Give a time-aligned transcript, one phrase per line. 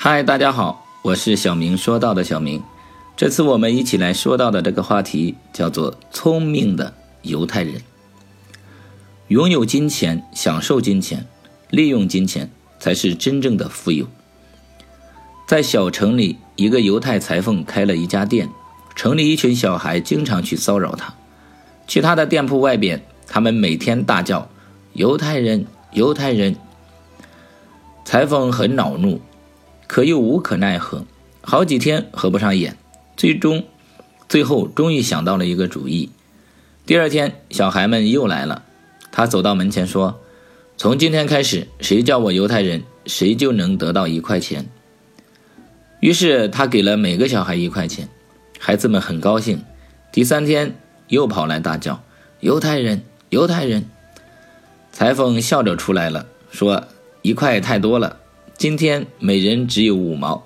[0.00, 2.62] 嗨，大家好，我是小明说到的小明。
[3.16, 7.82] 这次我们一起来说到的这个话题叫做“聪明的犹太人”。
[9.26, 11.26] 拥有金钱、享受金钱、
[11.70, 12.48] 利用金钱，
[12.78, 14.06] 才是真正的富有。
[15.48, 18.48] 在小城里，一个犹太裁缝开了一家店，
[18.94, 21.12] 城里一群小孩经常去骚扰他。
[21.88, 24.48] 去他的店铺外边，他们每天大叫
[24.94, 26.54] ：“犹太人，犹太人！”
[28.06, 29.20] 裁缝很恼怒。
[29.88, 31.04] 可又无可奈何，
[31.40, 32.76] 好几天合不上眼，
[33.16, 33.64] 最终，
[34.28, 36.10] 最后终于想到了一个主意。
[36.84, 38.62] 第二天，小孩们又来了，
[39.10, 40.20] 他走到门前说
[40.76, 44.66] ：“从今天开始，谁叫我犹太人，谁就能得到一块钱。”
[46.00, 48.08] 于是他给了每个小孩一块钱，
[48.58, 49.64] 孩子们很高兴。
[50.12, 50.78] 第三天
[51.08, 52.02] 又跑来大叫
[52.40, 53.86] ：“犹太人，犹太人！”
[54.92, 56.84] 裁缝笑着出来了，说
[57.22, 58.18] ：“一块太多了。”
[58.58, 60.44] 今天每人只有五毛，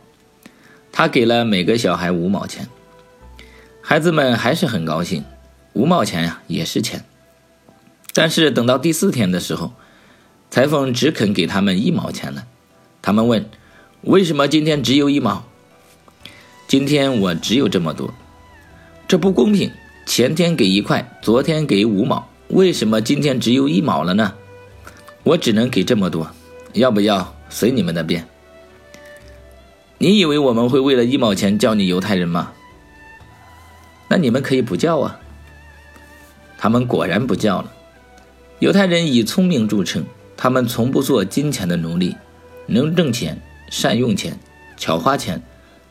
[0.92, 2.68] 他给了每个小孩五毛钱，
[3.80, 5.24] 孩子们还是很高兴，
[5.72, 7.06] 五毛钱呀也是钱。
[8.12, 9.72] 但是等到第四天的时候，
[10.50, 12.46] 裁缝只肯给他们一毛钱了。
[13.00, 13.48] 他们问
[14.04, 15.44] ：“为什么今天只有一毛？”
[16.68, 18.12] 今天我只有这么多，
[19.08, 19.70] 这不公平。
[20.04, 24.34] 前天给一块，昨天给五毛，为什么今天只有一毛了呢？
[25.22, 26.30] 我只能给这么多，
[26.74, 27.34] 要不要？
[27.52, 28.26] 随你们的便。
[29.98, 32.52] 你以为我们会为了一毛钱叫你犹太人吗？
[34.08, 35.20] 那你们可以不叫啊。
[36.58, 37.72] 他们果然不叫了。
[38.58, 40.04] 犹太人以聪明著称，
[40.36, 42.16] 他们从不做金钱的奴隶，
[42.66, 44.38] 能挣钱，善用钱，
[44.76, 45.42] 巧花钱，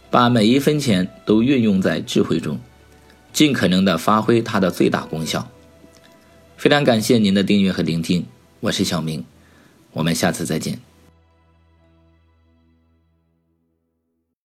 [0.10, 2.60] 把每一分钱都运用在智慧中，
[3.32, 5.48] 尽可能的发挥它的最大功效。
[6.58, 8.26] 非常感谢您的订阅和聆听，
[8.62, 9.26] 我是小明，
[9.94, 10.91] 我们下次再见。